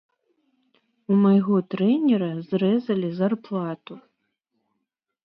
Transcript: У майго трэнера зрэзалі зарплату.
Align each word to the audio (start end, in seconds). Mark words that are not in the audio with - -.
У 1.11 1.17
майго 1.25 1.55
трэнера 1.73 2.29
зрэзалі 2.53 3.09
зарплату. 3.21 3.93